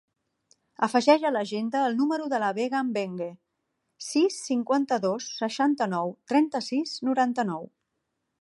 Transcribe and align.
Afegeix 0.85 1.25
a 1.29 1.31
l'agenda 1.35 1.81
el 1.89 1.97
número 1.99 2.25
de 2.31 2.39
la 2.43 2.49
Vega 2.59 2.81
Mbengue: 2.89 3.29
sis, 4.07 4.41
cinquanta-dos, 4.49 5.31
seixanta-nou, 5.43 6.15
trenta-sis, 6.33 6.97
noranta-nou. 7.11 7.71